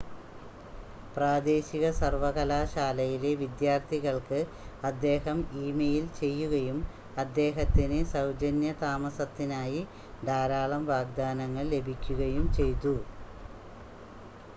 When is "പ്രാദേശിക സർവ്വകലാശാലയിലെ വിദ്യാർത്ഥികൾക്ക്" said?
1.15-4.39